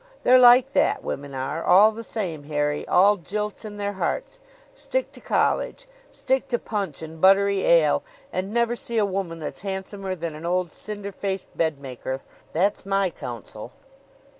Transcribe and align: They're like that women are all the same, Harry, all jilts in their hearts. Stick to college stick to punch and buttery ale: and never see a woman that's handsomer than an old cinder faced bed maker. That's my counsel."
They're 0.23 0.39
like 0.39 0.73
that 0.73 1.03
women 1.03 1.35
are 1.35 1.63
all 1.63 1.91
the 1.91 2.03
same, 2.03 2.45
Harry, 2.45 2.87
all 2.87 3.17
jilts 3.17 3.63
in 3.63 3.77
their 3.77 3.93
hearts. 3.93 4.39
Stick 4.73 5.11
to 5.11 5.21
college 5.21 5.87
stick 6.09 6.47
to 6.47 6.57
punch 6.57 7.03
and 7.03 7.21
buttery 7.21 7.61
ale: 7.61 8.01
and 8.33 8.51
never 8.51 8.75
see 8.75 8.97
a 8.97 9.05
woman 9.05 9.37
that's 9.37 9.61
handsomer 9.61 10.15
than 10.15 10.33
an 10.33 10.43
old 10.43 10.73
cinder 10.73 11.11
faced 11.11 11.55
bed 11.55 11.79
maker. 11.79 12.21
That's 12.51 12.83
my 12.83 13.11
counsel." 13.11 13.73